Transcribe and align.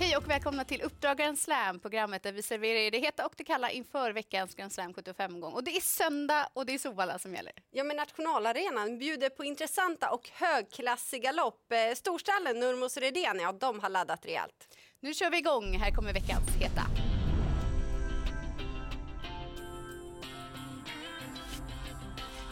Hej 0.00 0.16
och 0.16 0.30
välkomna 0.30 0.64
till 0.64 0.82
Uppdrag 0.82 1.18
Grand 1.18 1.38
Slam, 1.38 1.78
programmet 1.78 2.22
där 2.22 2.32
vi 2.32 2.42
serverar 2.42 2.78
er 2.78 2.90
det 2.90 2.98
heta 2.98 3.26
och 3.26 3.32
det 3.36 3.44
kalla 3.44 3.70
inför 3.70 4.12
veckans 4.12 4.54
Grand 4.54 4.72
Slam 4.72 4.92
75-gång. 4.92 5.52
Och 5.52 5.64
det 5.64 5.76
är 5.76 5.80
söndag 5.80 6.48
och 6.52 6.66
det 6.66 6.74
är 6.74 6.78
Solvalla 6.78 7.18
som 7.18 7.34
gäller. 7.34 7.52
Ja, 7.70 7.84
men 7.84 7.96
nationalarenan 7.96 8.98
bjuder 8.98 9.28
på 9.28 9.44
intressanta 9.44 10.10
och 10.10 10.30
högklassiga 10.32 11.32
lopp. 11.32 11.72
Eh, 11.72 11.94
Storstallen 11.96 12.60
Nurmos 12.60 12.96
Redén, 12.96 13.38
ja, 13.40 13.52
de 13.52 13.80
har 13.80 13.88
laddat 13.88 14.26
rejält. 14.26 14.78
Nu 15.00 15.14
kör 15.14 15.30
vi 15.30 15.38
igång. 15.38 15.78
Här 15.78 15.90
kommer 15.90 16.12
veckans 16.12 16.48
heta. 16.60 16.82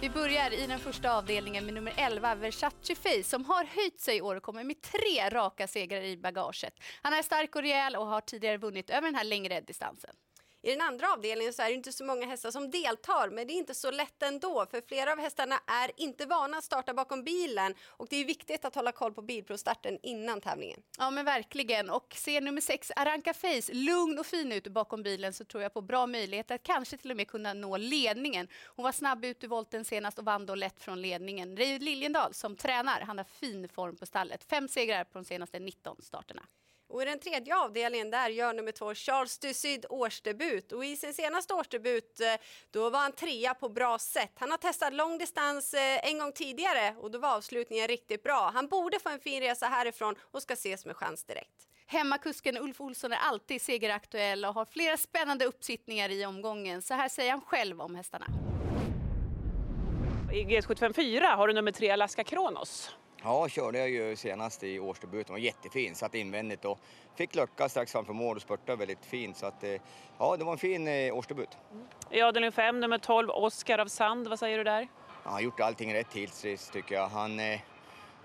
Vi 0.00 0.10
börjar 0.10 0.52
i 0.52 0.66
den 0.66 0.78
första 0.78 1.12
avdelningen 1.12 1.64
med 1.64 1.74
nummer 1.74 1.92
11, 1.96 2.34
Versace 2.34 2.94
Face, 2.94 3.22
som 3.22 3.44
har 3.44 3.64
höjt 3.64 4.00
sig 4.00 4.16
i 4.16 4.20
år 4.20 4.36
och 4.36 4.42
kommer 4.42 4.64
med 4.64 4.82
tre 4.82 5.30
raka 5.30 5.66
segrar 5.66 6.02
i 6.02 6.16
bagaget. 6.16 6.74
Han 7.02 7.12
är 7.12 7.22
stark 7.22 7.56
och 7.56 7.62
rejäl 7.62 7.96
och 7.96 8.06
har 8.06 8.20
tidigare 8.20 8.56
vunnit 8.56 8.90
över 8.90 9.02
den 9.02 9.14
här 9.14 9.24
längre 9.24 9.60
distansen. 9.60 10.14
I 10.66 10.70
den 10.70 10.80
andra 10.80 11.12
avdelningen 11.12 11.52
så 11.52 11.62
är 11.62 11.66
det 11.66 11.74
inte 11.74 11.92
så 11.92 12.04
många 12.04 12.26
hästar 12.26 12.50
som 12.50 12.70
deltar, 12.70 13.30
men 13.30 13.46
det 13.46 13.52
är 13.52 13.54
inte 13.54 13.74
så 13.74 13.90
lätt 13.90 14.22
ändå, 14.22 14.66
för 14.70 14.80
flera 14.80 15.12
av 15.12 15.18
hästarna 15.18 15.60
är 15.66 15.90
inte 15.96 16.26
vana 16.26 16.56
att 16.56 16.64
starta 16.64 16.94
bakom 16.94 17.24
bilen 17.24 17.74
och 17.86 18.06
det 18.10 18.16
är 18.16 18.24
viktigt 18.24 18.64
att 18.64 18.74
hålla 18.74 18.92
koll 18.92 19.14
på 19.14 19.22
bilprovstarten 19.22 19.98
innan 20.02 20.40
tävlingen. 20.40 20.82
Ja, 20.98 21.10
men 21.10 21.24
verkligen. 21.24 21.90
Och 21.90 22.14
ser 22.14 22.40
nummer 22.40 22.60
sex, 22.60 22.92
Aranka 22.96 23.34
Face, 23.34 23.72
lugn 23.72 24.18
och 24.18 24.26
fin 24.26 24.52
ut 24.52 24.66
bakom 24.66 25.02
bilen 25.02 25.32
så 25.32 25.44
tror 25.44 25.62
jag 25.62 25.74
på 25.74 25.80
bra 25.80 26.06
möjlighet 26.06 26.50
att 26.50 26.62
kanske 26.62 26.96
till 26.96 27.10
och 27.10 27.16
med 27.16 27.28
kunna 27.28 27.54
nå 27.54 27.76
ledningen. 27.76 28.48
Hon 28.64 28.84
var 28.84 28.92
snabb 28.92 29.24
ut 29.24 29.44
i 29.44 29.46
volten 29.46 29.84
senast 29.84 30.18
och 30.18 30.24
vann 30.24 30.46
då 30.46 30.54
lätt 30.54 30.82
från 30.82 31.02
ledningen. 31.02 31.56
Reid 31.56 31.82
Liljendal 31.82 32.34
som 32.34 32.56
tränar, 32.56 33.00
han 33.00 33.18
har 33.18 33.24
fin 33.24 33.68
form 33.68 33.96
på 33.96 34.06
stallet. 34.06 34.44
Fem 34.44 34.68
segrar 34.68 35.04
på 35.04 35.18
de 35.18 35.24
senaste 35.24 35.58
19 35.58 35.96
starterna. 36.02 36.42
Och 36.88 37.02
I 37.02 37.04
den 37.04 37.18
tredje 37.18 37.56
avdelningen 37.56 38.10
där 38.10 38.28
gör 38.28 38.52
nummer 38.52 38.72
två 38.72 38.94
Charles 38.94 39.38
Dusyd 39.38 39.86
årsdebut 39.88 40.72
och 40.72 40.84
i 40.84 40.96
sin 40.96 41.14
senaste 41.14 41.54
årsdebut 41.54 42.20
eh, 42.20 42.26
då 42.70 42.90
var 42.90 42.98
han 42.98 43.12
trea 43.12 43.54
på 43.54 43.68
bra 43.68 43.98
sätt. 43.98 44.32
Han 44.34 44.50
har 44.50 44.58
testat 44.58 44.92
långdistans 44.92 45.74
eh, 45.74 46.08
en 46.10 46.18
gång 46.18 46.32
tidigare 46.32 46.94
och 47.00 47.10
då 47.10 47.18
var 47.18 47.36
avslutningen 47.36 47.88
riktigt 47.88 48.22
bra. 48.22 48.50
Han 48.54 48.68
borde 48.68 49.00
få 49.00 49.08
en 49.08 49.20
fin 49.20 49.42
resa 49.42 49.66
härifrån 49.66 50.14
och 50.20 50.42
ska 50.42 50.54
ses 50.54 50.86
med 50.86 50.96
chans 50.96 51.24
direkt. 51.24 51.68
Hemmakusken 51.86 52.56
Ulf 52.56 52.80
Olsson 52.80 53.12
är 53.12 53.16
alltid 53.16 53.62
segeraktuell 53.62 54.44
och 54.44 54.54
har 54.54 54.64
flera 54.64 54.96
spännande 54.96 55.44
uppsittningar 55.44 56.08
i 56.08 56.26
omgången. 56.26 56.82
Så 56.82 56.94
här 56.94 57.08
säger 57.08 57.30
han 57.30 57.40
själv 57.40 57.80
om 57.80 57.94
hästarna. 57.94 58.26
I 60.32 60.44
GS754 60.44 61.36
har 61.36 61.48
du 61.48 61.54
nummer 61.54 61.72
tre 61.72 61.90
Alaska 61.90 62.24
Kronos. 62.24 62.90
Ja, 63.22 63.48
körde 63.48 63.78
jag 63.78 63.90
ju 63.90 64.16
senast 64.16 64.62
i 64.62 64.78
årsdebuten. 64.78 65.32
var 65.32 65.38
jättefin, 65.38 65.94
satt 65.94 66.14
invändigt 66.14 66.64
och 66.64 66.78
fick 67.14 67.34
lucka 67.34 67.68
strax 67.68 67.92
framför 67.92 68.12
mål 68.12 68.36
och 68.36 68.42
spurtade 68.42 68.78
väldigt 68.78 69.04
fint. 69.04 69.36
Så 69.36 69.46
att, 69.46 69.64
eh, 69.64 69.80
ja, 70.18 70.36
det 70.36 70.44
var 70.44 70.52
en 70.52 70.58
fin 70.58 70.88
eh, 70.88 71.16
årsdebut. 71.16 71.48
I 72.10 72.22
avdelning 72.22 72.52
5, 72.52 72.80
nummer 72.80 72.98
12, 72.98 73.30
Oskar 73.30 73.78
av 73.78 73.86
Sand. 73.86 74.28
Vad 74.28 74.38
säger 74.38 74.58
du 74.58 74.64
där? 74.64 74.88
Han 75.22 75.32
har 75.32 75.40
gjort 75.40 75.60
allting 75.60 75.94
rätt 75.94 76.12
hittills 76.12 76.70
tycker 76.70 76.94
jag. 76.94 77.08
Han 77.08 77.40
eh, 77.40 77.60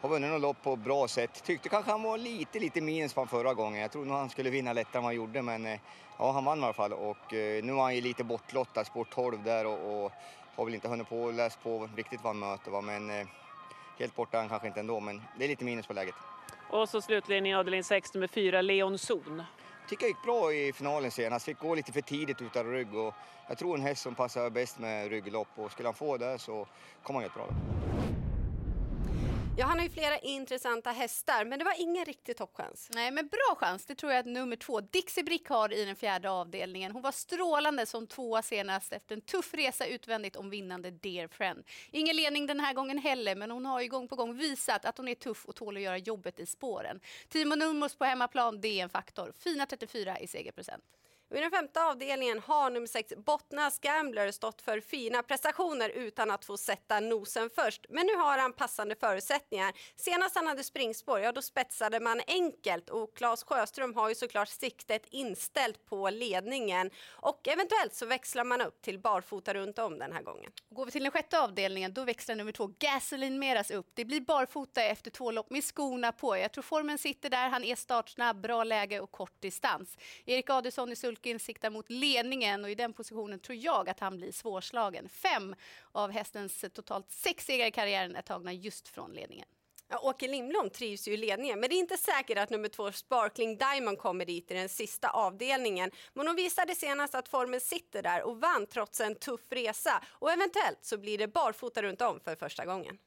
har 0.00 0.08
vunnit 0.08 0.30
något 0.30 0.40
lopp 0.40 0.62
på 0.62 0.76
bra 0.76 1.08
sätt. 1.08 1.44
Tyckte 1.44 1.68
kanske 1.68 1.90
han 1.90 2.02
var 2.02 2.18
lite, 2.18 2.58
lite 2.58 2.80
minus 2.80 3.14
från 3.14 3.28
förra 3.28 3.54
gången. 3.54 3.80
Jag 3.80 3.92
trodde 3.92 4.08
nog 4.08 4.16
han 4.16 4.30
skulle 4.30 4.50
vinna 4.50 4.72
lättare 4.72 4.98
än 4.98 5.02
vad 5.02 5.08
han 5.08 5.16
gjorde, 5.16 5.42
men 5.42 5.66
eh, 5.66 5.80
ja, 6.18 6.32
han 6.32 6.44
vann 6.44 6.60
i 6.60 6.64
alla 6.64 6.72
fall. 6.72 6.92
Och 6.92 7.34
eh, 7.34 7.64
nu 7.64 7.72
var 7.72 7.82
han 7.82 7.94
ju 7.94 8.00
lite 8.00 8.24
bortlottad, 8.24 8.84
spår 8.84 9.06
12 9.10 9.42
där 9.42 9.66
och, 9.66 10.04
och 10.04 10.12
har 10.56 10.64
väl 10.64 10.74
inte 10.74 10.88
hunnit 10.88 11.08
på 11.08 11.30
läst 11.30 11.62
på 11.62 11.88
riktigt 11.96 12.20
vad 12.22 12.36
han 12.36 12.38
möter. 12.38 12.70
Va? 12.70 12.80
Men 12.80 13.10
eh, 13.10 13.26
helt 14.00 14.16
borta 14.16 14.38
han 14.38 14.48
kanske 14.48 14.68
inte 14.68 14.80
ändå, 14.80 15.00
men 15.00 15.22
det 15.38 15.44
är 15.44 15.48
lite 15.48 15.64
minus 15.64 15.86
på 15.86 15.92
läget. 15.92 16.14
Och 16.70 16.88
så 16.88 17.00
slutligen 17.00 17.46
i 17.46 17.54
avdelning 17.54 17.84
6, 17.84 18.14
nummer 18.14 18.26
4, 18.26 18.62
Leon 18.62 18.98
Zon. 18.98 19.42
tycker 19.88 20.04
jag 20.04 20.08
gick 20.10 20.22
bra 20.22 20.52
i 20.52 20.72
finalen 20.72 21.10
senast. 21.10 21.44
Fick 21.44 21.58
gå 21.58 21.74
lite 21.74 21.92
för 21.92 22.00
tidigt 22.00 22.42
utan 22.42 22.72
rygg 22.72 22.94
och 22.94 23.14
jag 23.48 23.58
tror 23.58 23.74
en 23.74 23.82
häst 23.82 24.02
som 24.02 24.14
passar 24.14 24.50
bäst 24.50 24.78
med 24.78 25.10
rygglopp 25.10 25.48
och 25.56 25.72
skulle 25.72 25.88
han 25.88 25.94
få 25.94 26.16
det 26.16 26.38
så 26.38 26.66
kommer 27.02 27.20
han 27.20 27.22
göra 27.22 27.26
ett 27.30 27.34
bra 27.34 27.46
lopp. 27.46 28.19
Ja, 29.60 29.66
han 29.66 29.78
har 29.78 29.84
ju 29.84 29.90
flera 29.90 30.18
intressanta 30.18 30.90
hästar, 30.90 31.44
men 31.44 31.58
det 31.58 31.64
var 31.64 31.80
ingen 31.80 32.04
riktig 32.04 32.36
toppchans. 32.36 32.88
Nej, 32.94 33.10
men 33.10 33.28
bra 33.28 33.56
chans. 33.56 33.86
Det 33.86 33.94
tror 33.94 34.12
jag 34.12 34.20
att 34.20 34.26
nummer 34.26 34.56
två, 34.56 34.80
Dixie 34.80 35.24
Brick, 35.24 35.48
har 35.48 35.72
i 35.72 35.84
den 35.84 35.96
fjärde 35.96 36.30
avdelningen. 36.30 36.92
Hon 36.92 37.02
var 37.02 37.12
strålande 37.12 37.86
som 37.86 38.06
tvåa 38.06 38.42
senast 38.42 38.92
efter 38.92 39.14
en 39.14 39.20
tuff 39.20 39.54
resa 39.54 39.86
utvändigt 39.86 40.36
om 40.36 40.50
vinnande 40.50 40.90
Dear 40.90 41.28
Friend. 41.28 41.64
Ingen 41.90 42.16
ledning 42.16 42.46
den 42.46 42.60
här 42.60 42.74
gången 42.74 42.98
heller, 42.98 43.34
men 43.34 43.50
hon 43.50 43.66
har 43.66 43.80
ju 43.80 43.88
gång 43.88 44.08
på 44.08 44.16
gång 44.16 44.36
visat 44.36 44.84
att 44.84 44.96
hon 44.96 45.08
är 45.08 45.14
tuff 45.14 45.44
och 45.44 45.56
tål 45.56 45.76
att 45.76 45.82
göra 45.82 45.98
jobbet 45.98 46.40
i 46.40 46.46
spåren. 46.46 47.00
Timo 47.28 47.54
Nurmos 47.54 47.94
på 47.94 48.04
hemmaplan, 48.04 48.60
det 48.60 48.80
är 48.80 48.82
en 48.82 48.90
faktor. 48.90 49.32
Fina 49.38 49.66
34 49.66 50.18
i 50.18 50.26
segerprocent. 50.26 50.84
Och 51.30 51.36
I 51.36 51.40
den 51.40 51.50
femte 51.50 51.84
avdelningen 51.84 52.38
har 52.38 52.70
nummer 52.70 52.86
sex 52.86 53.12
Bottnas 53.16 53.78
Gambler 53.78 54.30
stått 54.30 54.62
för 54.62 54.80
fina 54.80 55.22
prestationer 55.22 55.88
utan 55.88 56.30
att 56.30 56.44
få 56.44 56.56
sätta 56.56 57.00
nosen 57.00 57.50
först. 57.54 57.86
Men 57.88 58.06
nu 58.06 58.14
har 58.14 58.38
han 58.38 58.52
passande 58.52 58.94
förutsättningar. 58.94 59.72
Senast 59.96 60.36
han 60.36 60.46
hade 60.46 60.64
springspår, 60.64 61.20
ja 61.20 61.32
då 61.32 61.42
spetsade 61.42 62.00
man 62.00 62.20
enkelt 62.26 62.90
och 62.90 63.16
Claes 63.16 63.44
Sjöström 63.44 63.94
har 63.94 64.08
ju 64.08 64.14
såklart 64.14 64.48
siktet 64.48 65.06
inställt 65.10 65.86
på 65.86 66.10
ledningen 66.10 66.90
och 67.10 67.48
eventuellt 67.48 67.94
så 67.94 68.06
växlar 68.06 68.44
man 68.44 68.60
upp 68.60 68.82
till 68.82 68.98
barfota 68.98 69.54
runt 69.54 69.78
om 69.78 69.98
den 69.98 70.12
här 70.12 70.22
gången. 70.22 70.52
Går 70.70 70.84
vi 70.84 70.90
till 70.90 71.02
den 71.02 71.12
sjätte 71.12 71.40
avdelningen, 71.40 71.94
då 71.94 72.04
växlar 72.04 72.34
nummer 72.34 72.52
två 72.52 72.70
Gasoline 72.78 73.38
Meras 73.38 73.70
upp. 73.70 73.90
Det 73.94 74.04
blir 74.04 74.20
barfota 74.20 74.82
efter 74.82 75.10
två 75.10 75.30
lopp 75.30 75.50
med 75.50 75.64
skorna 75.64 76.12
på. 76.12 76.36
Jag 76.36 76.52
tror 76.52 76.62
formen 76.62 76.98
sitter 76.98 77.30
där. 77.30 77.48
Han 77.48 77.64
är 77.64 77.76
startsnabb, 77.76 78.40
bra 78.40 78.64
läge 78.64 79.00
och 79.00 79.10
kort 79.10 79.40
distans. 79.40 79.96
Erik 80.24 80.50
Adelsson 80.50 80.92
i 80.92 80.96
sulken 81.20 81.38
siktar 81.38 81.70
mot 81.70 81.90
ledningen 81.90 82.64
och 82.64 82.70
i 82.70 82.74
den 82.74 82.92
positionen 82.92 83.40
tror 83.40 83.58
jag 83.58 83.88
att 83.88 84.00
han 84.00 84.16
blir 84.16 84.32
svårslagen. 84.32 85.08
Fem 85.08 85.54
av 85.92 86.10
hästens 86.10 86.64
totalt 86.74 87.10
sex 87.10 87.46
segrar 87.46 87.66
i 87.66 87.70
karriären 87.70 88.16
är 88.16 88.22
tagna 88.22 88.52
just 88.52 88.88
från 88.88 89.12
ledningen. 89.12 89.46
Ja, 89.88 89.98
Åke 89.98 90.28
Lindblom 90.28 90.70
trivs 90.70 91.08
ju 91.08 91.12
i 91.12 91.16
ledningen, 91.16 91.60
men 91.60 91.68
det 91.68 91.74
är 91.74 91.78
inte 91.78 91.96
säkert 91.96 92.38
att 92.38 92.50
nummer 92.50 92.68
två 92.68 92.92
Sparkling 92.92 93.58
Diamond 93.58 93.98
kommer 93.98 94.24
dit 94.24 94.50
i 94.50 94.54
den 94.54 94.68
sista 94.68 95.08
avdelningen. 95.10 95.90
Men 96.14 96.26
hon 96.26 96.36
visade 96.36 96.74
senast 96.74 97.14
att 97.14 97.28
formen 97.28 97.60
sitter 97.60 98.02
där 98.02 98.22
och 98.22 98.40
vann 98.40 98.66
trots 98.66 99.00
en 99.00 99.14
tuff 99.14 99.40
resa. 99.50 100.02
Och 100.08 100.30
eventuellt 100.32 100.78
så 100.82 100.98
blir 100.98 101.18
det 101.18 101.28
barfota 101.28 101.82
runt 101.82 102.00
om 102.00 102.20
för 102.20 102.36
första 102.36 102.64
gången. 102.64 102.98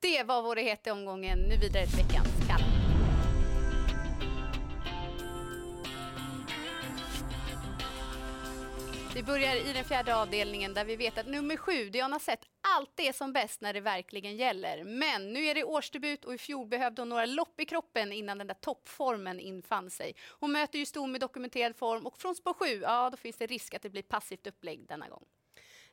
Det 0.00 0.22
var 0.22 0.42
vår 0.42 0.56
heta 0.56 0.92
omgången. 0.92 1.38
Nu 1.38 1.56
vidare 1.56 1.86
till 1.86 1.96
veckans 1.96 2.28
kalla. 2.48 2.87
Vi 9.18 9.24
börjar 9.24 9.56
i 9.56 9.72
den 9.72 9.84
fjärde 9.84 10.16
avdelningen 10.16 10.74
där 10.74 10.84
vi 10.84 10.96
vet 10.96 11.18
att 11.18 11.26
nummer 11.26 11.56
sju, 11.56 11.90
Diana 11.90 12.18
Sett, 12.18 12.40
alltid 12.76 13.06
är 13.06 13.12
som 13.12 13.32
bäst 13.32 13.60
när 13.60 13.72
det 13.72 13.80
verkligen 13.80 14.36
gäller. 14.36 14.84
Men 14.84 15.32
nu 15.32 15.44
är 15.44 15.54
det 15.54 15.64
årsdebut 15.64 16.24
och 16.24 16.34
i 16.34 16.38
fjol 16.38 16.66
behövde 16.66 17.02
hon 17.02 17.08
några 17.08 17.26
lopp 17.26 17.60
i 17.60 17.64
kroppen 17.64 18.12
innan 18.12 18.38
den 18.38 18.46
där 18.46 18.54
toppformen 18.54 19.40
infann 19.40 19.90
sig. 19.90 20.14
Hon 20.40 20.52
möter 20.52 20.78
ju 20.78 20.86
Stom 20.86 21.12
med 21.12 21.20
dokumenterad 21.20 21.76
form 21.76 22.06
och 22.06 22.18
från 22.18 22.34
spår 22.34 22.54
sju, 22.54 22.80
ja 22.82 23.10
då 23.10 23.16
finns 23.16 23.36
det 23.36 23.46
risk 23.46 23.74
att 23.74 23.82
det 23.82 23.90
blir 23.90 24.02
passivt 24.02 24.46
upplägg 24.46 24.86
denna 24.88 25.08
gång. 25.08 25.24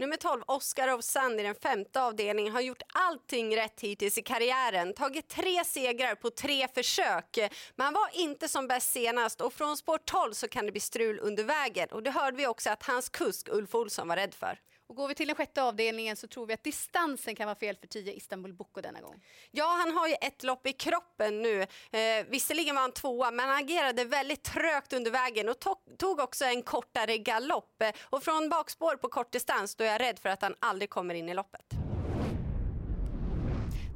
Nummer 0.00 0.16
12, 0.16 0.42
Oscar 0.46 0.88
of 0.88 1.04
Sand 1.04 1.40
i 1.40 1.42
den 1.42 1.54
femte 1.54 2.02
avdelningen 2.02 2.52
har 2.52 2.60
gjort 2.60 2.82
allting 2.94 3.56
rätt 3.56 3.80
hittills 3.80 4.18
i 4.18 4.22
karriären. 4.22 4.94
Tagit 4.94 5.28
tre 5.28 5.64
segrar 5.64 6.14
på 6.14 6.30
tre 6.30 6.68
försök. 6.74 7.38
Men 7.76 7.84
han 7.84 7.94
var 7.94 8.10
inte 8.12 8.48
som 8.48 8.66
bäst 8.66 8.92
senast 8.92 9.40
och 9.40 9.52
från 9.52 9.76
spår 9.76 9.98
12 10.04 10.32
så 10.32 10.48
kan 10.48 10.66
det 10.66 10.72
bli 10.72 10.80
strul 10.80 11.20
under 11.22 11.44
vägen. 11.44 11.88
Och 11.90 12.02
det 12.02 12.10
hörde 12.10 12.36
vi 12.36 12.46
också 12.46 12.70
att 12.70 12.82
hans 12.82 13.08
kusk 13.08 13.48
Ulf 13.48 13.74
Olsson 13.74 14.08
var 14.08 14.16
rädd 14.16 14.34
för. 14.34 14.58
Och 14.88 14.96
går 14.96 15.08
vi 15.08 15.14
till 15.14 15.26
den 15.26 15.36
sjätte 15.36 15.62
avdelningen 15.62 16.16
så 16.16 16.26
tror 16.26 16.46
vi 16.46 16.54
att 16.54 16.64
distansen 16.64 17.34
kan 17.34 17.46
vara 17.46 17.58
fel 17.58 17.76
för 17.76 17.86
10 17.86 18.12
Istanbul 18.12 18.52
Boko 18.52 18.80
denna 18.80 19.00
gång. 19.00 19.24
Ja, 19.50 19.64
han 19.64 19.96
har 19.96 20.08
ju 20.08 20.14
ett 20.14 20.42
lopp 20.42 20.66
i 20.66 20.72
kroppen 20.72 21.42
nu. 21.42 21.62
Eh, 21.62 22.26
visserligen 22.28 22.74
var 22.74 22.82
han 22.82 22.92
tvåa, 22.92 23.30
men 23.30 23.48
han 23.48 23.58
agerade 23.58 24.04
väldigt 24.04 24.42
trögt 24.42 24.92
under 24.92 25.10
vägen 25.10 25.48
och 25.48 25.58
tog, 25.58 25.76
tog 25.98 26.20
också 26.20 26.44
en 26.44 26.62
kortare 26.62 27.18
galopp. 27.18 27.82
Och 28.02 28.22
från 28.22 28.48
bakspår 28.48 28.96
på 28.96 29.08
kort 29.08 29.32
distans 29.32 29.74
då 29.74 29.84
är 29.84 29.88
jag 29.88 30.00
rädd 30.00 30.18
för 30.18 30.28
att 30.28 30.42
han 30.42 30.54
aldrig 30.58 30.90
kommer 30.90 31.14
in 31.14 31.28
i 31.28 31.34
loppet. 31.34 31.87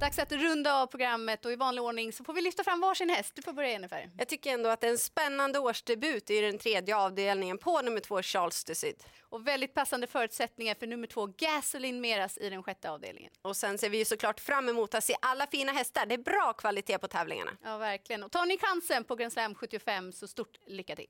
Dags 0.00 0.18
att 0.18 0.32
runda 0.32 0.74
av 0.74 0.86
programmet 0.86 1.44
och 1.44 1.52
i 1.52 1.56
vanlig 1.56 1.84
ordning 1.84 2.12
så 2.12 2.24
får 2.24 2.32
vi 2.32 2.40
lyfta 2.40 2.64
fram 2.64 2.80
varsin 2.80 3.10
häst. 3.10 3.32
Du 3.34 3.42
får 3.42 3.52
börja 3.52 3.70
Jennifer. 3.70 4.10
Jag 4.18 4.28
tycker 4.28 4.52
ändå 4.52 4.68
att 4.68 4.80
det 4.80 4.86
är 4.86 4.90
en 4.90 4.98
spännande 4.98 5.58
årsdebut 5.58 6.30
i 6.30 6.40
den 6.40 6.58
tredje 6.58 6.96
avdelningen 6.96 7.58
på 7.58 7.82
nummer 7.82 8.00
två 8.00 8.22
Charles 8.22 8.64
de 8.64 8.74
Syd. 8.74 8.96
Och 9.20 9.46
väldigt 9.46 9.74
passande 9.74 10.06
förutsättningar 10.06 10.74
för 10.74 10.86
nummer 10.86 11.06
två 11.06 11.26
Gasoline 11.26 12.00
Meras 12.00 12.38
i 12.38 12.50
den 12.50 12.62
sjätte 12.62 12.90
avdelningen. 12.90 13.32
Och 13.42 13.56
sen 13.56 13.78
ser 13.78 13.90
vi 13.90 13.98
ju 13.98 14.04
såklart 14.04 14.40
fram 14.40 14.68
emot 14.68 14.94
att 14.94 15.04
se 15.04 15.14
alla 15.22 15.46
fina 15.46 15.72
hästar. 15.72 16.06
Det 16.06 16.14
är 16.14 16.18
bra 16.18 16.52
kvalitet 16.52 16.98
på 16.98 17.08
tävlingarna. 17.08 17.50
Ja, 17.64 17.78
verkligen. 17.78 18.22
Och 18.22 18.32
tar 18.32 18.46
ni 18.46 18.58
chansen 18.58 19.04
på 19.04 19.14
Grand 19.14 19.32
Slam 19.32 19.54
75 19.54 20.12
så 20.12 20.28
stort 20.28 20.58
lycka 20.66 20.96
till. 20.96 21.08